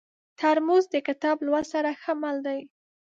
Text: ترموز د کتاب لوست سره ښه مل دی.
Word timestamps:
ترموز 0.39 0.83
د 0.93 0.95
کتاب 1.07 1.37
لوست 1.45 1.69
سره 1.73 1.89
ښه 2.01 2.13
مل 2.21 2.37
دی. 2.47 2.59